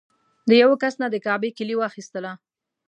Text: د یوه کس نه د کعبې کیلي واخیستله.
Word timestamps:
د 0.49 0.51
یوه 0.61 0.75
کس 0.81 0.95
نه 1.01 1.07
د 1.13 1.15
کعبې 1.25 1.49
کیلي 1.57 1.75
واخیستله. 1.77 2.31